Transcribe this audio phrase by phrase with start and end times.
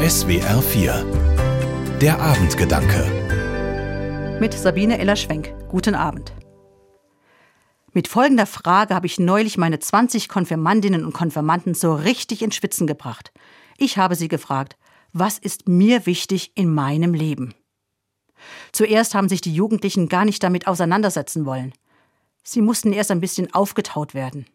[0.00, 5.52] SWR 4 Der Abendgedanke Mit Sabine Eller-Schwenk.
[5.68, 6.32] Guten Abend.
[7.92, 12.86] Mit folgender Frage habe ich neulich meine 20 Konfirmandinnen und Konfirmanden so richtig in Schwitzen
[12.86, 13.32] gebracht.
[13.76, 14.76] Ich habe sie gefragt,
[15.12, 17.54] was ist mir wichtig in meinem Leben?
[18.70, 21.72] Zuerst haben sich die Jugendlichen gar nicht damit auseinandersetzen wollen.
[22.44, 24.46] Sie mussten erst ein bisschen aufgetaut werden.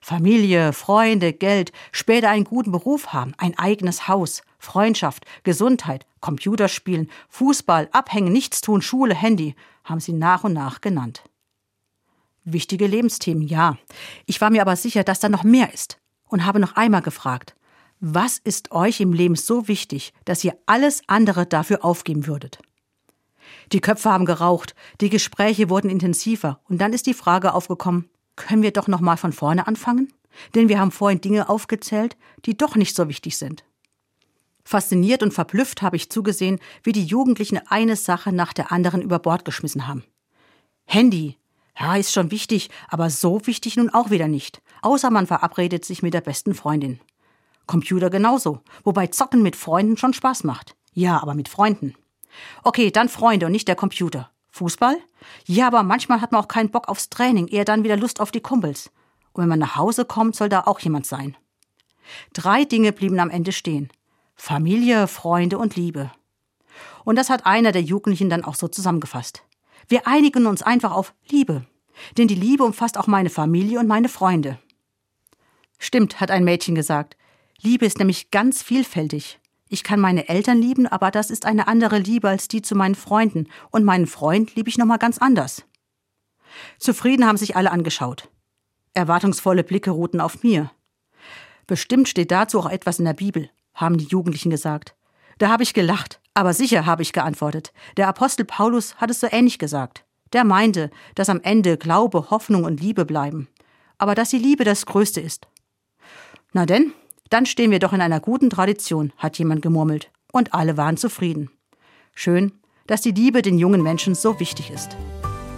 [0.00, 7.88] Familie, Freunde, Geld, später einen guten Beruf haben, ein eigenes Haus, Freundschaft, Gesundheit, Computerspielen, Fußball,
[7.92, 11.22] Abhängen, Nichtstun, Schule, Handy, haben sie nach und nach genannt.
[12.44, 13.76] Wichtige Lebensthemen, ja.
[14.26, 17.54] Ich war mir aber sicher, dass da noch mehr ist und habe noch einmal gefragt,
[18.00, 22.58] was ist euch im Leben so wichtig, dass ihr alles andere dafür aufgeben würdet?
[23.72, 28.08] Die Köpfe haben geraucht, die Gespräche wurden intensiver und dann ist die Frage aufgekommen,
[28.40, 30.12] können wir doch noch mal von vorne anfangen?
[30.54, 33.64] Denn wir haben vorhin Dinge aufgezählt, die doch nicht so wichtig sind.
[34.64, 39.18] Fasziniert und verblüfft habe ich zugesehen, wie die Jugendlichen eine Sache nach der anderen über
[39.18, 40.04] Bord geschmissen haben.
[40.84, 41.36] Handy.
[41.78, 44.60] Ja, ist schon wichtig, aber so wichtig nun auch wieder nicht.
[44.82, 47.00] Außer man verabredet sich mit der besten Freundin.
[47.66, 50.76] Computer genauso, wobei Zocken mit Freunden schon Spaß macht.
[50.92, 51.94] Ja, aber mit Freunden.
[52.62, 54.30] Okay, dann Freunde und nicht der Computer.
[54.50, 54.96] Fußball?
[55.46, 58.30] Ja, aber manchmal hat man auch keinen Bock aufs Training, eher dann wieder Lust auf
[58.30, 58.90] die Kumpels.
[59.32, 61.36] Und wenn man nach Hause kommt, soll da auch jemand sein.
[62.32, 63.88] Drei Dinge blieben am Ende stehen.
[64.34, 66.10] Familie, Freunde und Liebe.
[67.04, 69.42] Und das hat einer der Jugendlichen dann auch so zusammengefasst.
[69.88, 71.66] Wir einigen uns einfach auf Liebe.
[72.16, 74.58] Denn die Liebe umfasst auch meine Familie und meine Freunde.
[75.78, 77.16] Stimmt, hat ein Mädchen gesagt.
[77.60, 79.39] Liebe ist nämlich ganz vielfältig.
[79.72, 82.96] Ich kann meine Eltern lieben, aber das ist eine andere Liebe als die zu meinen
[82.96, 83.46] Freunden.
[83.70, 85.64] Und meinen Freund liebe ich nochmal ganz anders.
[86.80, 88.28] Zufrieden haben sich alle angeschaut.
[88.94, 90.72] Erwartungsvolle Blicke ruhten auf mir.
[91.68, 94.96] Bestimmt steht dazu auch etwas in der Bibel, haben die Jugendlichen gesagt.
[95.38, 97.72] Da habe ich gelacht, aber sicher habe ich geantwortet.
[97.96, 100.04] Der Apostel Paulus hat es so ähnlich gesagt.
[100.32, 103.46] Der meinte, dass am Ende Glaube, Hoffnung und Liebe bleiben,
[103.98, 105.46] aber dass die Liebe das Größte ist.
[106.52, 106.92] Na denn,
[107.30, 110.10] dann stehen wir doch in einer guten Tradition, hat jemand gemurmelt.
[110.32, 111.50] Und alle waren zufrieden.
[112.14, 112.52] Schön,
[112.86, 114.96] dass die Liebe den jungen Menschen so wichtig ist.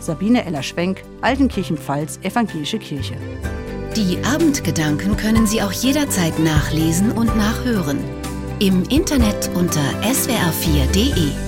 [0.00, 3.16] Sabine Eller-Schwenk, Altenkirchen-Pfalz, Evangelische Kirche.
[3.96, 7.98] Die Abendgedanken können Sie auch jederzeit nachlesen und nachhören.
[8.58, 11.45] Im Internet unter swr4.de.